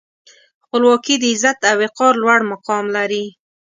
خپلواکي 0.65 1.15
د 1.19 1.23
عزت 1.33 1.59
او 1.69 1.77
وقار 1.83 2.13
لوړ 2.23 2.39
مقام 2.51 2.85
لري. 2.95 3.25